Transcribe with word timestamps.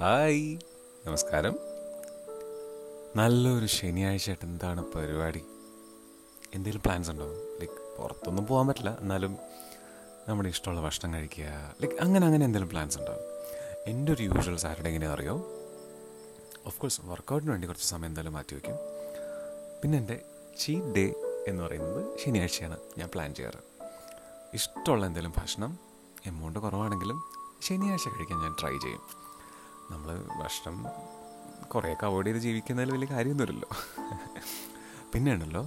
Hi. 0.00 0.58
നമസ്കാരം. 1.06 1.58
നല്ലൊരു 3.16 3.66
ശനിയാഴ്ചയായിട്ട് 3.66 4.44
എന്താണ് 4.44 4.84
പരിപാടി? 4.92 5.38
എന്തെങ്കിലും 6.54 6.82
പ്ലാൻസ് 6.82 7.10
ഉണ്ടോ? 7.10 7.26
ലൈക്ക് 7.60 7.96
പുറത്തൊന്നും 7.98 8.46
പോകാൻ 8.46 8.66
പറ്റില്ല. 8.66 8.98
എന്നാലും 9.00 9.36
നമ്മുടെ 10.28 10.48
ഇഷ്ടമുള്ള 10.48 10.80
ഭക്ഷണം 10.80 11.14
കഴിക്കുക. 11.14 11.44
ലൈക്ക് 11.82 12.02
അങ്ങനെ 12.02 12.26
അങ്ങനെ 12.26 12.44
എന്തെങ്കിലും 12.44 12.68
പ്ലാൻസ് 12.68 12.98
ഉണ്ടോ? 12.98 13.12
എന്റെ 13.86 14.12
ഒരു 14.12 14.22
യൂഷ്വൽ 14.22 14.56
സാറ്റർഡേ 14.56 14.88
എങ്ങനെയാ 14.88 15.12
അറിയോ? 15.12 15.34
ഓഫ് 16.66 16.80
കോഴ്സ് 16.80 17.00
വർക്കൗട്ടിന് 17.04 17.50
വേണ്ടി 17.50 17.68
കുറച്ച് 17.68 17.86
സമയം 17.86 18.06
എന്തായാലും 18.06 18.32
മാറ്റി 18.32 18.54
വയ്ക്കും 18.54 18.76
പിന്നെ 19.82 19.98
എന്റെ 19.98 20.20
ചീറ്റ് 20.58 20.94
ഡേ 20.94 21.14
എന്ന് 21.48 21.62
പറയുന്നത് 21.62 22.18
ശനിയാഴ്ചയാണ് 22.18 22.78
ഞാൻ 22.98 23.08
പ്ലാൻ 23.14 23.34
ചെയ്യാറ്. 23.34 23.58
ഇഷ്ടമുള്ള 24.54 25.06
എന്തെങ്കിലും 25.06 25.34
ഭക്ഷണം 25.36 25.78
എമൗണ്ട് 26.26 26.58
കുറവാണെങ്കിലും 26.58 27.22
ശനിയാഴ്ച 27.62 28.08
കഴിക്കാൻ 28.08 28.38
ഞാൻ 28.38 28.54
ട്രൈ 28.60 28.78
ചെയ്യും. 28.78 29.25
നമ്മൾ 29.90 30.10
ഭക്ഷണം 30.40 30.76
കുറേയൊക്കെ 31.72 32.06
അവോയ്ഡ് 32.06 32.26
ചെയ്ത് 32.26 32.40
ജീവിക്കുന്നതിൽ 32.46 32.92
വലിയ 32.94 33.08
കാര്യമൊന്നുമില്ലല്ലോ. 33.12 33.70
പിന്നെ 35.12 35.28
ഉണ്ടല്ലോ 35.34 35.62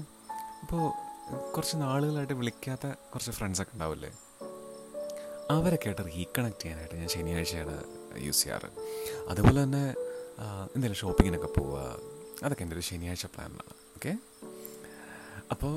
ഇപ്പോൾ 0.63 0.83
കുറച്ച് 1.53 1.75
നാളുകളായിട്ട് 1.83 2.35
വിളിക്കാത്ത 2.41 2.87
കുറച്ച് 3.11 3.31
ഫ്രണ്ട്സൊക്കെ 3.37 3.73
ഉണ്ടാവില്ലേ? 3.73 4.11
അവരൊക്കെ 5.55 5.87
ആയിട്ട് 5.89 6.03
റീകണക്ട് 6.07 6.61
ചെയ്യാനായിട്ട് 6.63 6.95
ഞാൻ 7.01 7.09
ശനിയാഴ്ചയാണ് 7.15 7.75
യൂസ് 8.25 8.41
ചെയ്യാറ്. 8.43 8.69
അതുപോലെ 9.31 9.57
തന്നെ 9.63 9.83
എന്തെങ്കിലും 10.73 10.99
ഷോപ്പിങ്ങിനൊക്കെ 11.01 11.49
പോവുക 11.59 11.79
അതൊക്കെ 12.43 12.63
എന്റെ 12.63 12.75
ഒരു 12.77 12.83
ശനിയാഴ്ച 12.89 13.25
പ്ലാനാണ് 13.25 13.73
ഓക്കെ? 13.97 14.11
അപ്പോൾ 15.53 15.73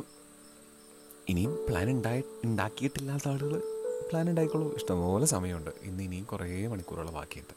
ഇനിയും 1.29 1.53
പ്ലാൻ 1.69 1.89
ഉണ്ടായി 1.91 2.23
ഉണ്ടാക്കിയിട്ടില്ലാത്ത 2.45 3.27
ആളുകൾ 3.33 3.63
പ്ലാൻ 4.11 4.27
ഉണ്ടായിക്കോളൂ. 4.31 4.69
ഇഷ്ടംപോലെ 4.77 5.27
സമയമുണ്ട്. 5.35 5.71
ഇന്ന് 5.89 6.03
ഇനിയും 6.09 6.25
കുറേ 6.33 6.49
മണിക്കൂറുകൾ 6.73 7.11
ബാക്കിയുണ്ട്. 7.19 7.55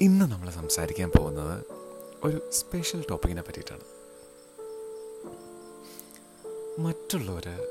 ഇന്ന് 0.00 0.32
നമ്മൾ 0.32 0.50
സംസാരിക്കാൻ 0.50 1.10
പോകുന്നത് 1.18 1.64
ഒരു 2.24 2.50
സ്പെഷ്യൽ 2.52 3.04
ടോപ്പിക്കിനെ 3.10 3.42
പറ്റിയിട്ടാണ്. 3.42 3.84
മറ്റുള്ളവർ 6.80 7.66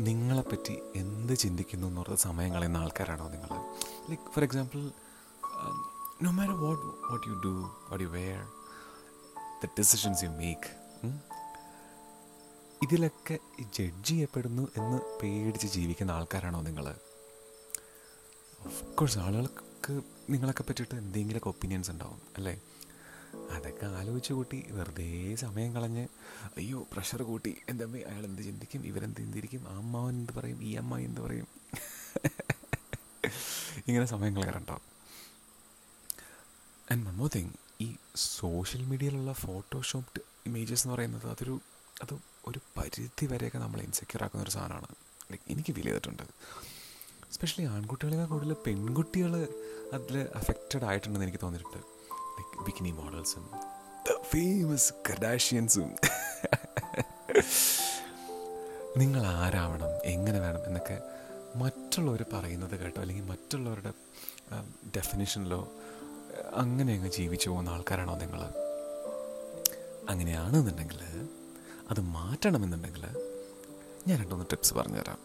നിങ്ങളെപ്പറ്റി 0.00 0.78
എന്ത് 0.96 1.32
ചിന്തിക്കുന്നു 1.32 1.86
എന്നുള്ള 1.86 2.16
സമയം 2.16 2.52
കളയുന്ന 2.52 2.76
ആൾക്കാരാണോ 2.76 3.28
നിങ്ങൾ? 3.28 3.48
Like 4.10 4.32
for 4.32 4.44
example 4.44 4.80
no 6.22 6.30
matter 6.30 6.54
what 6.54 6.86
what 6.86 7.28
you 7.28 7.34
do 7.34 7.48
what 7.88 8.04
you 8.04 8.08
wear 8.08 8.42
the 9.64 9.68
decisions 9.78 10.24
you 10.24 10.28
make 10.28 10.70
ഇതിലൊക്കെ 12.82 13.38
ജഡ്ജ് 13.60 14.08
ചെയ്യപ്പെടുന്നു 14.08 14.68
എന്ന് 14.76 14.98
പേടിച്ച് 15.22 15.66
ജീവിക്കുന്ന 15.66 16.10
ആൾക്കാരാണോ 16.10 16.60
നിങ്ങൾ? 16.60 16.94
ഓഫ് 18.66 18.96
കോഴ്സ് 18.96 19.18
ആളുകൾക്ക് 19.18 19.65
നിങ്ങളൊക്കെ 20.30 20.62
പറ്റിയിട്ട് 20.62 20.96
എന്തെങ്കിലുമൊക്കെ 20.96 21.48
ഒപ്പീനിയൻസ് 21.48 21.90
ഉണ്ടാവും 21.90 22.20
അല്ലേ? 22.36 22.60
അതൊക്കെ 23.50 23.86
ആലോചിച്ച് 23.86 24.32
കൂട്ടി 24.32 24.66
വെറുതെ 24.70 25.34
സമയം 25.34 25.74
കളഞ്ഞ് 25.74 26.08
അയ്യോ 26.56 26.86
പ്രഷർ 26.92 27.22
കൂട്ടി. 27.22 27.56
എന്റെ 27.68 27.84
അയാൾ 27.84 28.24
എന്ത് 28.24 28.42
ചിന്തിക്കും? 28.42 28.86
ഇവരെന്ത് 28.86 29.16
ചിന്തിരിക്കും 29.16 29.68
ആ 29.68 29.76
അമ്മാവൻ 29.76 30.14
എന്ത് 30.14 30.32
പറയും? 30.32 30.62
ഈ 30.62 30.74
അമ്മ 30.74 30.98
എന്ത് 30.98 31.20
പറയും? 31.20 31.46
ഇങ്ങനെ 33.88 34.04
സമയം 34.04 34.36
കളയാറുണ്ടാവും. 34.36 34.82
ആൻഡ് 36.90 37.10
മോർ 37.10 37.30
തിങ് 37.34 37.50
ഈ 37.80 37.96
സോഷ്യൽ 38.16 38.84
മീഡിയയിലുള്ള 38.84 39.32
ഫോട്ടോഷോപ്ഡ് 39.32 40.20
ഇമേജസ് 40.46 40.86
എന്ന് 40.86 40.94
പറയുന്നത് 40.94 41.26
അതൊരു 41.26 41.60
അത് 42.02 42.18
ഒരു 42.46 42.60
പരിധി 42.76 43.26
വരെയൊക്കെ 43.26 43.58
നമ്മളെ 43.58 43.84
ഇൻസെക്യൂർ 43.84 44.24
ആക്കുന്ന 44.24 44.42
ഒരു 44.42 44.50
സാധനമാണ്. 44.50 44.86
ലൈക്ക് 45.30 45.44
എനിക്ക് 45.48 45.72
ഫീൽ 45.72 45.84
ചെയ്തിട്ടുണ്ട്. 45.84 46.22
എസ്പെഷ്യലി 47.36 47.68
ആൺകുട്ടികളെക്കാൾ 47.68 48.26
കൂടുതൽ 48.26 48.52
പെൺകുട്ടികൾ 48.66 49.32
അതിൽ 49.92 50.14
അഫക്റ്റഡ് 50.34 50.84
ആയിട്ടുണ്ടെന്ന് 50.84 51.26
എനിക്ക് 51.26 51.40
തോന്നിയിട്ടുണ്ട്. 51.42 51.80
ലൈക്ക് 52.36 52.64
ബിക്കിനി 52.66 52.90
മോഡൽസും 52.90 53.44
ദ 54.06 54.14
ഫേമസ് 54.30 54.92
കഡാഷ്യൻസും 55.08 55.90
നിങ്ങൾ 58.96 59.22
ആരാവണം 59.26 59.92
എങ്ങനെ 60.14 60.40
വേണം 60.40 60.62
എന്നൊക്കെ 60.66 60.96
മറ്റുള്ളവർ 61.56 62.24
പറയുന്നത് 62.32 62.74
കേട്ടോ 62.80 63.00
അല്ലെങ്കിൽ 63.00 63.24
മറ്റുള്ളവരുടെ 63.24 63.92
ഡെഫിനിഷനിലോ 64.96 65.60
അങ്ങനെ 66.64 66.94
അങ്ങ് 66.94 67.12
ജീവിച്ചു 67.18 67.50
പോകുന്ന 67.50 67.76
ആൾക്കാരാണോ 67.76 68.16
നിങ്ങൾ? 68.24 68.42
അങ്ങനെയാണെന്നുണ്ടെങ്കിൽ 70.08 71.02
അത് 71.90 72.00
മാറ്റണമെന്നുണ്ടെങ്കിൽ 72.00 73.06
ഞാൻ 74.08 74.18
രണ്ടൊന്ന് 74.22 74.46
ടിപ്സ് 74.52 74.74
പറഞ്ഞുതരാം. 74.74 75.20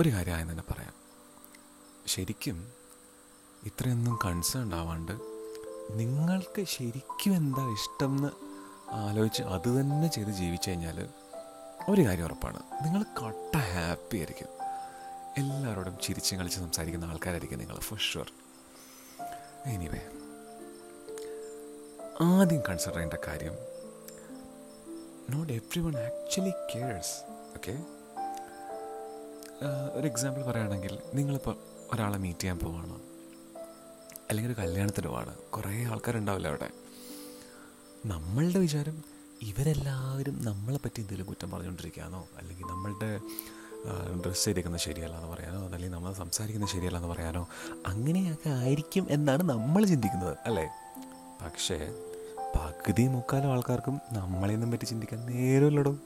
ഒരു 0.00 0.08
കാര്യമായി 0.08 0.42
തന്നെ 0.42 0.64
പറയാം. 0.70 0.94
ശരിക്കും 2.06 2.72
ഇത്രയൊന്നും 3.64 4.18
കൺസേൺ 4.24 4.74
ആവാണ്ട് 4.74 5.12
നിങ്ങൾക്ക് 5.90 6.64
ശരിക്കും 6.64 7.36
എന്താ 7.36 7.72
ഇഷ്ടം 7.72 8.16
എന്ന് 8.16 8.30
ആലോചിച്ച് 8.92 9.42
അത് 9.42 9.80
തന്നെ 9.80 10.08
ചെയ്ത് 10.08 10.30
ജീവിച്ചു 10.30 10.70
കഴിഞ്ഞാൽ 10.70 11.08
ഒരു 11.88 12.02
കാര്യം 12.02 12.24
ഉറപ്പാണ്. 12.24 12.60
നിങ്ങൾ 12.84 13.02
കട്ട 13.02 13.56
ഹാപ്പി 13.56 14.16
ആയിരിക്കും. 14.16 14.48
എല്ലാവരോടും 15.38 15.98
ചിരിച്ച് 16.02 16.36
കളിച്ച് 16.36 16.58
സംസാരിക്കുന്ന 16.58 17.04
ആൾക്കാരായിരിക്കും 17.04 17.58
നിങ്ങൾ 17.58 17.78
ഫോർ 17.78 17.98
ഷുവർ 17.98 18.32
എനിവേ 19.66 20.00
ആദ്യം 22.20 22.62
കൺസിഡർ 22.68 22.94
ചെയ്യേണ്ട 22.94 23.14
കാര്യം 23.26 23.54
not 25.30 25.52
everyone 25.80 25.96
actually 25.98 26.50
cares 26.50 27.16
okay 27.56 27.95
ഒരു 29.94 30.06
എക്സാമ്പിൾ 30.06 30.42
പറയുകയാണെങ്കിൽ 30.42 30.98
നിങ്ങളിപ്പോൾ 31.14 31.56
ഒരാളെ 31.92 32.18
മീറ്റ് 32.18 32.40
ചെയ്യാൻ 32.40 32.58
പോവാണ്. 32.58 32.94
അല്ലെങ്കിൽ 34.30 34.52
ഒരു 34.52 34.58
കല്യാണത്തിന് 34.58 35.08
പോവാണ്. 35.08 35.34
കുറേ 35.36 35.84
ആൾക്കാരുണ്ടാവില്ല 35.84 36.48
അവിടെ? 36.48 36.68
നമ്മളുടെ 38.06 38.58
വിചാരം 38.58 39.04
ഇവരെല്ലാവരും 39.42 40.44
നമ്മളെ 40.44 40.76
പറ്റി 40.76 41.00
എന്തെങ്കിലും 41.00 41.26
കുറ്റം 41.26 41.50
പറഞ്ഞുകൊണ്ടിരിക്കുകയാണോ? 41.50 42.28
അല്ലെങ്കിൽ 42.38 42.64
നമ്മളുടെ 42.64 43.20
ഡ്രസ്സ് 44.26 44.44
ചെയ്തേക്കുന്നത് 44.44 44.80
ശരിയല്ല 44.80 45.16
എന്ന് 45.16 45.28
പറയാനോ? 45.28 45.64
അല്ലെങ്കിൽ 45.64 45.90
നമ്മൾ 45.90 46.12
സംസാരിക്കുന്നത് 46.12 46.70
ശരിയല്ല 46.70 46.98
എന്ന് 46.98 47.08
പറയാനോ? 47.08 47.48
അങ്ങനെയൊക്കെ 47.86 48.50
ആയിരിക്കും 48.50 49.06
എന്നാണ് 49.10 49.42
നമ്മൾ 49.42 49.84
ചിന്തിക്കുന്നത് 49.84 50.36
അല്ലേ? 50.46 50.68
പക്ഷേ 51.42 51.88
പകുതി 52.56 53.06
മുക്കാലും 53.06 53.52
ആൾക്കാർക്കും 53.52 54.00
നമ്മളെയൊന്നും 54.12 54.70
പറ്റി 54.70 54.84
ചിന്തിക്കാൻ 54.84 55.26
നേരമില്ലടോ. 55.26 55.96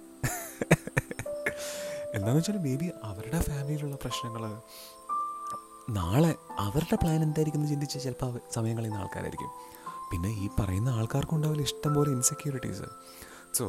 എന്താണെന്ന് 2.14 2.38
വെച്ചാൽ 2.38 2.58
മേ 2.58 2.74
ബി 2.76 2.90
അവരുടെ 3.04 3.40
ഫാമിലിയിലുള്ള 3.40 3.96
പ്രശ്നങ്ങൾ 3.96 4.42
നാളെ 5.98 6.34
അവരുടെ 6.58 6.96
പ്ലാൻ 7.02 7.22
എന്തായിരിക്കും 7.22 7.60
എന്ന് 7.60 7.70
ചിന്തിച്ച് 7.70 7.98
ചിലപ്പോൾ 8.04 8.40
സമയം 8.54 8.76
കളയുന്ന 8.78 8.96
ആൾക്കാരായിരിക്കും. 8.96 9.50
പിന്നെ 10.10 10.30
ഈ 10.44 10.48
പറയുന്ന 10.60 10.88
ആൾക്കാർക്കും 10.88 11.36
ഉണ്ടാവില്ല 11.36 11.62
ഇഷ്ടം 11.62 11.94
പോലെ 11.94 12.10
ഇൻസെക്യൂരിറ്റീസ് 12.10 12.88
സോ 13.58 13.64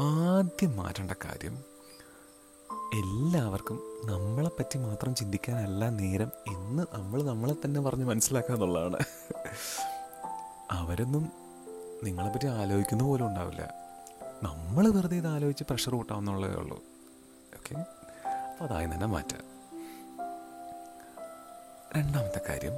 ആദ്യം 0.00 0.76
മാറ്റേണ്ട 0.76 1.12
കാര്യം 1.24 1.56
എല്ലാവർക്കും 3.00 3.78
നമ്മളെപ്പറ്റി 4.04 4.78
മാത്രം 4.78 5.14
ചിന്തിക്കാനല്ല 5.14 5.88
നേരം 5.88 6.30
എന്ന് 6.54 6.82
നമ്മൾ 6.98 7.22
നമ്മളെ 7.22 7.54
തന്നെ 7.64 7.80
പറഞ്ഞ് 7.80 8.04
മനസ്സിലാക്കുക 8.04 8.54
എന്നുള്ളതാണ്. 8.54 8.98
അവരൊന്നും 10.70 11.32
നിങ്ങളെപ്പറ്റി 12.04 12.46
ആലോചിക്കുന്ന 12.46 13.04
പോലും 13.04 13.26
ഉണ്ടാവില്ല. 13.26 13.87
നമ്മൾ 14.42 14.88
വെറുതെ 14.88 15.16
ഇത് 15.16 15.26
ആലോചിച്ച് 15.26 15.64
പ്രഷർ 15.64 15.92
കൂട്ടാവുന്നുള്ളതേ 15.92 16.54
ഉള്ളൂ. 16.54 16.76
ഓക്കെ 17.56 17.74
അപ്പോൾ 17.78 18.64
അതായി 18.64 18.86
തന്നെ 18.86 19.06
മാറ്റാം. 19.06 19.40
രണ്ടാമത്തെ 21.96 22.40
കാര്യം 22.48 22.72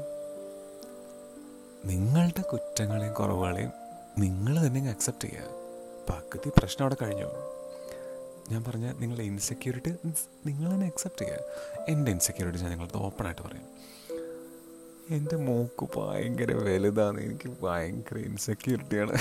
നിങ്ങളുടെ 1.85 2.41
കുറ്റങ്ങളെയും 2.41 3.15
കുറവുകളെയും 3.15 3.73
നിങ്ങൾ 4.19 4.67
തന്നെ 4.67 4.91
അക്സെപ്റ്റ് 4.91 5.29
ചെയ്യുക. 5.29 5.45
പകുതി 6.11 6.51
പ്രശ്നം 6.59 6.85
അവിടെ 6.85 6.97
കഴിഞ്ഞു. 7.03 7.27
ഞാൻ 8.51 8.65
പറഞ്ഞ 8.65 8.93
നിങ്ങളുടെ 8.93 9.23
ഇൻസെക്യൂരിറ്റി 9.23 9.91
നിങ്ങൾ 10.47 10.75
തന്നെ 10.75 10.87
അക്സെപ്റ്റ് 10.87 11.23
ചെയ്യുക. 11.23 11.39
എന്റെ 11.89 12.13
ഇൻസെക്യൂരിറ്റി 12.13 12.61
ഞാൻ 12.61 12.71
നിങ്ങളത് 12.71 12.97
ഓപ്പണായിട്ട് 12.97 13.43
പറയാം. 13.43 13.67
എന്റെ 15.17 15.37
മൂക്ക് 15.37 15.99
ഭയങ്കര 15.99 16.53
വലുതാണ് 16.53 17.21
എനിക്ക് 17.21 17.63
ഭയങ്കര 17.63 18.19
ഇൻസെക്യൂരിറ്റിയാണ് 18.19 19.13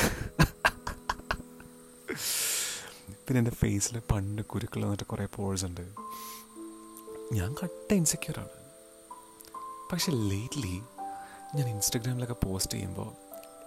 പിന്നെ 3.29 3.39
എന്റെ 3.39 3.51
ഫേസിൽ 3.51 3.99
പണ്ട് 3.99 4.41
കുരുക്കൾ 4.41 4.83
വന്നിട്ട് 4.83 5.03
കുറേ 5.03 5.27
പോഴ്സ് 5.35 5.65
ഉണ്ട്. 5.65 5.81
ഞാൻ 7.33 7.55
കട്ട 7.63 7.93
ഇൻസെക്യൂറാണ് 7.93 8.49
പക്ഷെ 9.91 10.11
ലേറ്റ്ലി 10.11 10.81
ഞാൻ 11.55 11.69
ഇൻസ്റ്റഗ്രാമിലൊക്കെ 11.69 12.33
പോസ്റ്റ് 12.33 12.73
ചെയ്യുമ്പോൾ 12.73 13.09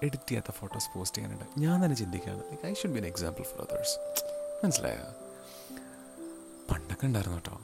എഡിറ്റ് 0.05 0.29
ചെയ്യാത്ത 0.29 0.51
ഫോട്ടോസ് 0.51 0.99
പോസ്റ്റ് 0.99 1.19
ചെയ്യാനുണ്ട്. 1.19 1.61
ഞാൻ 1.61 1.85
തന്നെ 1.85 1.97
ചിന്തിക്കുകയാണ് 1.97 2.43
like 2.43 2.67
I 2.67 2.75
should 2.75 2.93
be 2.93 2.99
an 2.99 3.07
example 3.07 3.43
for 3.43 3.61
others 3.61 3.97
മനസ്സിലായോ? 4.65 5.07
പണ്ടൊക്കെ 6.71 7.07
ഉണ്ടായിരുന്നു 7.07 7.39
കേട്ടോ. 7.39 7.57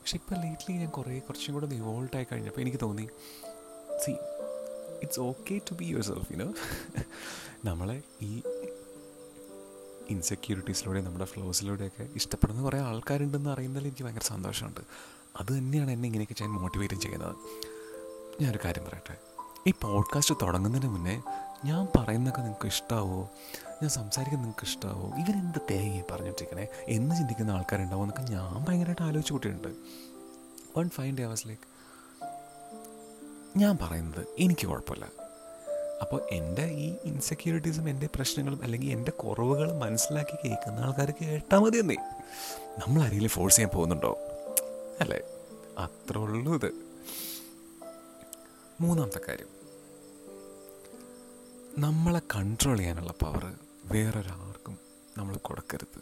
പക്ഷെ 0.00 0.16
ഇപ്പോൾ 0.16 0.34
ലേറ്റ്ലി 0.34 0.74
ഞാൻ 0.76 0.90
കുറേ 0.90 1.18
കുറച്ചും 1.18 1.54
കൂടെ 1.54 1.66
ഇവോൾവ് 1.66 2.16
ആയി 2.16 2.26
കഴിഞ്ഞപ്പോൾ 2.32 2.60
എനിക്ക് 2.60 2.78
തോന്നി 2.82 3.08
see 4.04 4.10
it's 5.02 5.20
okay 5.20 5.58
to 5.58 5.74
be 5.74 5.84
yourself 6.02 6.32
you know 6.32 6.52
നമ്മളെ 7.64 8.02
ഈ 8.22 8.42
ഇൻസെക്യൂരിറ്റീസിലൂടെ 10.10 11.00
നമ്മുടെ 11.00 11.24
ഫ്ലോസിലൂടെയൊക്കെ 11.24 12.08
ഇഷ്ടപ്പെടുന്ന 12.14 12.62
കുറേ 12.62 12.80
ആൾക്കാരുണ്ടെന്ന് 12.80 13.50
അറിയുന്നതിൽ 13.50 13.86
എനിക്ക് 13.86 14.04
ഭയങ്കര 14.04 14.20
സന്തോഷമുണ്ട്. 14.22 14.80
അത് 15.40 15.58
തന്നെയാണ് 15.58 15.90
എന്നെ 15.90 16.06
ഇങ്ങനെയൊക്കെ 16.06 16.34
ചെയ്യാൻ 16.34 16.60
മോട്ടിവേറ്റ് 16.60 16.94
ചെയ്യുന്നത്. 16.94 17.36
ഞാനൊരു 18.42 18.58
കാര്യം 18.64 18.84
പറയട്ടെ. 18.84 19.16
ഈ 19.66 19.72
പോഡ്കാസ്റ്റ് 19.82 20.34
തുടങ്ങുന്നതിന് 20.42 20.90
മുന്നേ 20.90 21.22
ഞാൻ 21.64 21.88
പറയുന്നതൊക്കെ 21.98 22.40
നിങ്ങൾക്ക് 22.40 22.66
ഇഷ്ടാവോ? 22.66 23.30
ഞാൻ 23.82 23.88
സംസാരിക്കുന്നത് 23.88 24.44
നിങ്ങൾക്ക് 24.44 24.64
ഇഷ്ടമാവോ 24.64 25.08
ഇവരെന്ത് 25.08 25.60
തേങ്ങ 25.70 26.02
പറഞ്ഞിട്ടിരിക്കണേ 26.10 26.66
എന്ന് 26.88 27.16
ചിന്തിക്കുന്ന 27.16 27.50
ആൾക്കാരുണ്ടാവും 27.50 28.04
എന്നൊക്കെ 28.04 28.32
ഞാൻ 28.32 28.64
ഭയങ്കരമായിട്ട് 28.64 29.02
ആലോചിച്ച് 29.02 29.32
കൂട്ടിയിട്ടുണ്ട്. 29.32 29.68
One 30.78 30.90
fine 30.90 31.18
day 31.18 31.24
was 31.24 31.48
like 31.48 31.70
ഞാൻ 33.58 33.78
പറയുന്നത് 33.82 34.26
എനിക്ക് 34.38 34.66
കുഴപ്പമില്ല. 34.66 35.19
അപ്പോൾ 36.02 36.22
എന്റെ 36.30 36.64
ഈ 36.64 36.96
ഇൻസെക്യൂരിറ്റീസും 37.04 37.88
എന്റെ 37.88 38.08
പ്രശ്നങ്ങളും 38.14 38.62
അല്ലെങ്കിൽ 38.62 38.90
എന്റെ 38.90 39.10
കുറവുകളും 39.10 39.80
മനസ്സിലാക്കി 39.80 40.48
കേൾക്കുന്ന 40.48 40.80
ആൾക്കാർ 40.80 41.10
കേട്ടാൽ 41.10 41.58
മതി 41.58 41.78
എന്നേ. 41.78 41.96
നമ്മൾ 42.78 43.02
ആരെങ്കിലും 43.02 43.30
ഫോഴ്സ് 43.30 43.56
ചെയ്യാൻ 43.56 43.76
പോകുന്നുണ്ടോ? 43.76 44.18
അല്ലേ? 45.00 45.20
അത്ര 45.78 46.18
ഉള്ളൂ 46.18 46.54
ഇത്. 46.54 46.72
മൂന്നാമത്തെ 48.80 49.20
കാര്യം. 49.28 49.46
നമ്മളെ 51.78 52.18
കൺട്രോൾ 52.18 52.78
ചെയ്യാനുള്ള 52.78 53.12
പവർ 53.12 53.54
വേറൊരാർക്കും 53.84 54.78
നമ്മൾ 55.18 55.36
കൊടുക്കരുത്. 55.36 56.00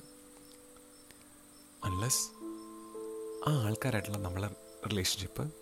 അൺലെസ് 1.84 2.30
ആ 3.50 3.64
ആൾക്കാരായിട്ടുള്ള 3.64 4.18
നമ്മളെ 4.18 4.48
relationship 4.88 5.52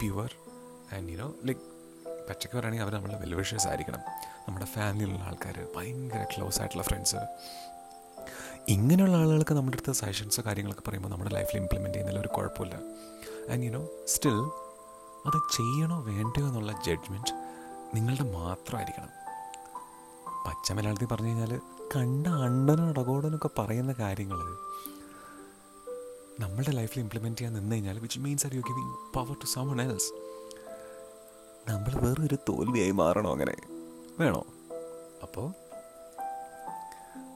pure 0.00 0.34
and 0.92 1.12
you know 1.12 1.34
like 1.44 1.73
പച്ചക്ക് 2.28 2.52
പറയുകയാണെങ്കിൽ 2.52 2.84
അവർ 2.84 2.94
നമ്മളെ 2.94 3.18
വെൽവിഷേഴ്സ് 3.18 3.68
ആയിരിക്കണം. 3.68 4.00
നമ്മുടെ 4.48 4.66
ഫാമിലിയിലുള്ള 4.66 5.24
ആൾക്കാർ 5.24 5.68
ഭയങ്കര 5.76 6.26
ക്ലോസ് 6.36 6.60
ആയിട്ടുള്ള 6.60 6.82
ഫ്രണ്ട്സ് 6.82 7.16
ഇങ്ങനെയുള്ള 8.68 9.16
ആളുകൾക്ക് 9.16 9.54
നമ്മുടെ 9.54 9.76
അടുത്ത് 9.76 9.98
സജഷൻസോ 9.98 10.42
കാര്യങ്ങളൊക്കെ 10.46 10.88
പറയുമ്പോൾ 10.88 11.08
നമ്മുടെ 11.08 11.30
ലൈഫിൽ 11.30 11.56
ഇംപ്ലിമെന്റ് 11.56 11.94
ചെയ്യുന്നതിൽ 11.94 12.20
ഒരു 12.20 12.28
കുഴപ്പമില്ല. 12.28 12.74
ആൻഡ് 13.52 13.64
യുനോ 13.64 13.88
സ്റ്റിൽ 14.06 14.38
അത് 15.26 15.56
ചെയ്യണോ 15.56 16.02
വേണ്ടയോ 16.02 16.46
എന്നുള്ള 16.46 16.72
ജഡ്ജ്മെന്റ് 16.72 17.32
നിങ്ങളുടെ 17.94 18.32
മാത്രമായിരിക്കണം. 18.32 19.08
പച്ച 20.46 20.72
മലയാളത്തിൽ 20.72 21.06
പറഞ്ഞു 21.06 21.26
കഴിഞ്ഞാൽ 21.26 21.60
കണ്ട 21.96 22.26
അണ്ടനും 22.26 22.88
അടകോടനൊക്കെ 22.88 23.50
പറയുന്ന 23.58 23.94
കാര്യങ്ങൾ 23.98 24.36
നമ്മളുടെ 26.40 26.70
ലൈഫിൽ 26.70 27.00
ഇംപ്ലിമെന്റ് 27.00 27.38
ചെയ്യാൻ 27.38 27.54
നിന്ന് 27.54 27.76
കഴിഞ്ഞാൽ 27.76 27.98
which 27.98 28.18
means 28.18 28.46
are 28.46 28.54
you 28.54 28.60
giving 28.60 28.94
power 29.14 29.32
to 29.32 29.46
someone 29.46 29.82
else 29.82 30.33
നമ്മൾ 31.68 31.92
വേറൊരു 32.04 32.36
തോൽവിയായി 32.48 32.94
മാറണോ 33.00 33.28
അങ്ങനെ? 33.32 33.54
വേണോ? 34.18 34.40
അപ്പോൾ 35.22 35.46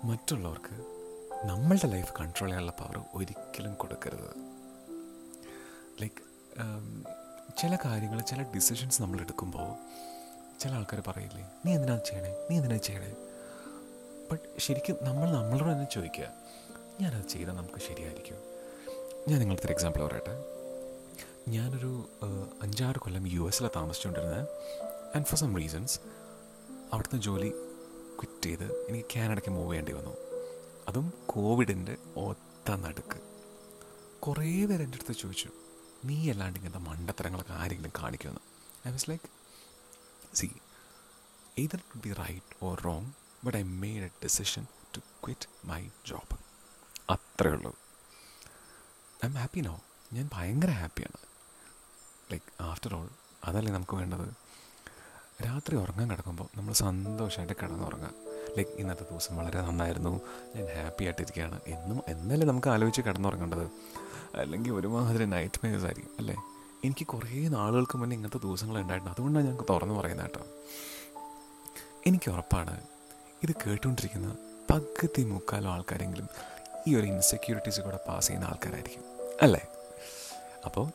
മറ്റുള്ളവർക്ക് 0.06 0.74
നമ്മളുടെ 1.48 1.88
ലൈഫ് 1.94 2.12
കൺട്രോൾ 2.20 2.48
ചെയ്യാനുള്ള 2.48 2.72
പവർ 2.80 2.96
ഒരിക്കലും 3.14 3.74
കൊടുക്കരുത്. 3.74 4.30
ലൈക്ക് 6.00 6.22
ചില 7.60 7.78
കാര്യങ്ങൾ 7.84 8.20
ചില 8.30 8.42
ഡിസിഷൻസ് 8.56 9.02
നമ്മൾ 9.02 9.18
എടുക്കുമ്പോൾ 9.20 9.70
ചില 10.60 10.70
ആൾക്കാർ 10.78 11.00
പറയില്ലേ 11.06 11.44
നീ 11.64 11.70
എന്തിനാ 11.76 11.96
ചെയ്യണേ? 12.08 12.32
നീ 12.50 12.56
എന്തിനാ 12.56 12.78
ചെയ്യണേ? 12.88 13.10
ബട്ട് 14.30 14.46
ശരിക്കും 14.66 14.96
നമ്മൾ 15.08 15.26
നമ്മളോട് 15.38 15.72
തന്നെ 15.72 15.88
ചോദിക്കുക 15.96 16.28
ഞാനത് 17.00 17.26
ചെയ്താൽ 17.28 17.56
നമുക്ക് 17.60 17.80
ശരിയായിരിക്കും. 17.88 18.38
ഞാൻ 19.28 19.38
നിങ്ങളുടെ 19.40 19.66
ഒരു 19.66 19.72
എക്സാമ്പിൾ 19.72 20.00
പറയട്ടെ. 20.06 20.34
ഞാനൊരു 21.48 22.08
അഞ്ചാറ് 22.62 22.96
കൊല്ലം 22.96 23.32
യു 23.32 23.48
എസിലാണ് 23.48 23.72
താമസിച്ചുകൊണ്ടിരുന്നത് 23.76 24.48
ആൻഡ് 25.16 25.26
ഫോർ 25.26 25.38
സം 25.38 25.56
റീസൺസ് 25.56 26.00
അവിടുത്തെ 26.92 27.16
ജോലി 27.16 27.48
ക്വിറ്റ് 28.16 28.46
ചെയ്ത് 28.46 28.86
എനിക്ക് 28.88 29.08
കാനഡയ്ക്ക് 29.16 29.50
മൂവ് 29.50 29.68
ചെയ്യേണ്ടി 29.68 29.92
വന്നു. 29.92 30.16
അതും 30.88 31.12
കോവിഡിന്റെ 31.26 31.96
ഒത്ത 32.16 32.70
നടുക്ക്. 32.70 33.20
കുറേ 34.20 34.64
പേര് 34.66 34.82
എന്റെ 34.82 34.98
അടുത്ത് 34.98 35.20
ചോദിച്ചു 35.20 35.48
നീ 36.04 36.30
അല്ലാണ്ട് 36.30 36.58
ഇങ്ങനത്തെ 36.58 36.78
മണ്ടത്തരങ്ങളൊക്കെ 36.78 37.52
ആരെങ്കിലും 37.52 37.92
കാണിക്കുമെന്ന്? 37.98 38.40
I 38.88 38.90
was 38.90 39.10
like 39.10 39.28
see 40.36 40.50
either 41.60 41.78
it 41.78 41.84
would 41.94 42.08
be 42.08 42.22
right 42.22 42.46
or 42.64 42.80
wrong 42.80 43.06
but 43.46 43.56
I 43.56 43.62
made 43.62 44.04
a 44.04 44.10
decision 44.26 44.62
to 44.96 44.98
quit 44.98 45.42
my 45.42 45.82
job. 46.12 46.36
അത്രേ 47.10 47.50
ഉള്ളൂ. 47.50 47.78
ഐ 49.24 49.28
എം 49.28 49.34
ഹാപ്പി 49.34 49.60
നോ 49.60 49.80
ഞാൻ 50.12 50.30
ഭയങ്കര 50.32 50.70
ഹാപ്പിയാണ്. 50.70 51.18
ലൈക്ക് 52.32 52.62
ആഫ്റ്റർ 52.62 52.94
ഓൾ 52.94 53.08
അതല്ലേ 53.44 53.72
നമുക്ക് 53.72 53.96
വേണ്ടത്? 53.96 54.28
രാത്രി 55.46 55.76
ഉറങ്ങാൻ 55.76 56.10
കിടക്കുമ്പോൾ 56.10 56.48
നമ്മൾ 56.56 56.72
സന്തോഷമായിട്ട് 56.72 57.56
കിടന്നുറങ്ങാം. 57.62 58.14
ലൈക്ക് 58.56 58.70
ഇന്നത്തെ 58.70 59.04
ദിവസം 59.10 59.36
വളരെ 59.36 59.62
നന്നായിരുന്നു. 59.62 60.20
ഞാൻ 60.56 60.82
ഹാപ്പി 60.82 61.04
ആയിട്ടിരിക്കുകയാണ്. 61.04 61.60
എന്നും 61.66 62.02
എന്നല്ലേ 62.08 62.46
നമുക്ക് 62.46 62.68
ആലോചിച്ച് 62.68 63.02
കിടന്നുറങ്ങേണ്ടത്? 63.02 63.70
അല്ലെങ്കിൽ 64.34 64.72
ഒരുമാതിരി 64.72 65.24
നൈറ്റ് 65.24 65.66
മേസ് 65.66 65.84
ആയിരിക്കും 65.84 66.10
അല്ലേ? 66.18 66.36
എനിക്ക് 66.84 67.06
കുറേ 67.06 67.48
നാളുകൾക്ക് 67.48 67.98
മുന്നേ 67.98 68.16
ഇങ്ങനത്തെ 68.16 68.46
ദിവസങ്ങൾ 68.46 68.80
ഉണ്ടായിട്ടുണ്ട് 68.80 69.14
അതുകൊണ്ടാണ് 69.14 69.46
ഞങ്ങൾക്ക് 69.46 69.72
തുറന്നു 69.72 69.94
പറയുന്നത് 69.94 70.30
കേട്ടോ. 70.30 70.46
എനിക്ക് 72.06 72.30
ഉറപ്പാണ്. 72.30 72.80
ഇത് 73.42 73.54
കേട്ടുകൊണ്ടിരിക്കുന്ന 73.66 74.36
പകുതി 74.70 75.24
മുക്കാലോ 75.24 75.70
ആൾക്കാരെങ്കിലും 75.70 76.28
ഈ 76.88 76.94
ഒരു 76.94 77.06
ഇൻസെക്യൂരിറ്റീസ് 77.06 77.80
കൂടെ 77.80 77.98
പാസ് 78.08 78.26
ചെയ്യുന്ന 78.26 78.46
ആൾക്കാരായിരിക്കും 78.46 79.02
അല്ലേ? 79.42 79.66
അപ്പോൾ 80.64 80.88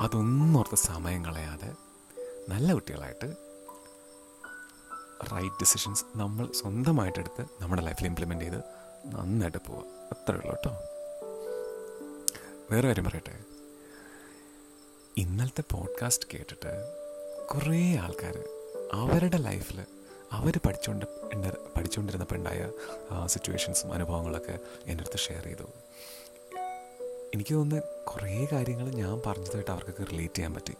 അതൊന്നോർത്ത് 0.00 0.74
സമയം 0.74 1.24
കളയാതെ 1.24 1.72
നല്ല 2.48 2.72
കുട്ടികളായിട്ട് 2.72 3.36
റൈറ്റ് 5.32 5.54
ഡിസിഷൻസ് 5.60 6.04
നമ്മൾ 6.16 6.52
സ്വന്തമായിട്ടെടുത്ത് 6.52 7.46
നമ്മുടെ 7.60 7.82
ലൈഫിൽ 7.82 8.06
ഇംപ്ലിമെന്റ് 8.06 8.44
ചെയ്ത് 8.44 8.58
നന്നായിട്ട് 9.06 9.58
പോവുക. 9.58 9.84
അത്രേ 9.84 10.36
ഉള്ളൂ 10.36 10.50
കേട്ടോ. 10.50 10.70
വേറെ 12.70 12.86
കാര്യം 12.88 13.04
പറയട്ടെ? 13.04 13.38
ഇന്നലത്തെ 15.16 15.64
പോഡ്കാസ്റ്റ് 15.72 16.28
കേട്ടിട്ട് 16.34 16.94
കുറേ 17.46 17.96
ആൾക്കാർ 17.96 18.44
അവരുടെ 18.92 19.36
ലൈഫിൽ 19.36 19.84
അവർ 20.32 20.60
പഠിച്ചുകൊണ്ട് 20.66 21.06
പഠിച്ചുകൊണ്ടിരുന്നപ്പോൾ 21.76 22.34
ഉണ്ടായ 22.34 22.70
സിറ്റുവേഷൻസും 23.26 23.92
അനുഭവങ്ങളൊക്കെ 23.92 24.58
എന്റെ 24.86 25.02
അടുത്ത് 25.02 25.18
ഷെയർ 25.18 25.44
ചെയ്തു. 25.44 25.64
എനിക്ക് 27.34 27.54
തോന്നുന്ന 27.54 27.82
കുറേ 28.04 28.48
കാര്യങ്ങൾ 28.52 28.88
ഞാൻ 28.88 29.22
പറഞ്ഞതായിട്ട് 29.26 29.70
അവർക്കൊക്കെ 29.70 30.04
റിലേറ്റ് 30.04 30.34
ചെയ്യാൻ 30.34 30.54
പറ്റി. 30.54 30.74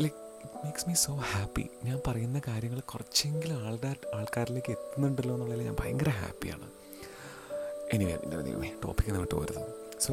Like 0.00 0.16
it 0.44 0.64
makes 0.64 0.88
me 0.88 0.94
so 0.94 1.12
happy 1.14 1.64
ഞാൻ 1.84 2.00
പറയുന്ന 2.06 2.40
കാര്യങ്ങൾ 2.48 2.80
കുറച്ചെങ്കിലും 2.80 3.66
ആളുടെ 3.66 3.94
ആൾക്കാരിലേക്ക് 4.14 4.70
എത്തുന്നുണ്ടല്ലോ 4.70 5.34
എന്നുള്ളതിൽ 5.34 5.62
ഞാൻ 5.62 5.76
ഭയങ്കര 5.80 6.08
ഹാപ്പിയാണ് 6.08 6.70
എനിവേ 7.92 8.16
ദൈവമേ 8.16 8.72
ടോപ്പിക്കിൽ 8.84 9.10
നിന്ന് 9.10 9.20
വിട്ടു 9.20 9.34
പോരുത്. 9.34 9.62
സോ 10.00 10.12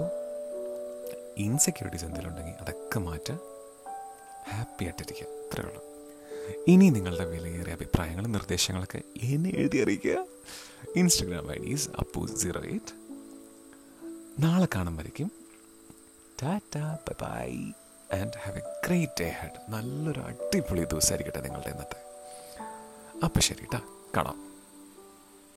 ഇൻസെക്യൂരിറ്റീസ് 1.38 2.06
എന്തെങ്കിലും 2.06 2.30
ഉണ്ടെങ്കിൽ 2.30 2.62
അതൊക്കെ 2.62 3.00
മാറ്റുക 3.00 3.40
ഹാപ്പി 4.54 4.84
ആയിട്ടിരിക്കുക. 4.86 5.28
അത്രേ 5.28 5.64
ഉള്ളൂ. 5.64 5.82
ഇനി 6.68 6.90
നിങ്ങളുടെ 6.90 7.26
വിലയേറിയ 7.26 7.74
അഭിപ്രായങ്ങളും 7.74 8.32
നിർദ്ദേശങ്ങളൊക്കെ 8.32 9.02
എന്നെ 9.24 9.50
എഴുതി 9.50 9.78
അറിയിക്കുക. 9.78 10.26
Instagram 10.96 11.52
IDs 11.58 11.90
Appu 12.00 12.26
zero 12.36 12.62
eight 12.62 13.07
നാളെ 14.40 14.68
കാണുമ്പോഴേക്കും 14.76 15.32
tata 16.44 16.78
bye 16.78 17.14
bye 17.22 17.72
and 18.20 18.34
have 18.38 18.58
a 18.58 18.62
great 18.86 19.12
day 19.20 19.30
ahead 19.30 19.72
നല്ലൊരു 19.72 20.20
അടിപൊളി 20.20 20.84
ദിവസമായിരിക്കട്ടെ 20.84 21.42
നിങ്ങളുടെ 21.42 21.70
ഇന്നത്തെ. 21.70 21.98
അപ്പം 23.24 23.42
ശരി 23.42 23.60
കേട്ടോ 23.60 23.80
കാണാം. 24.18 24.47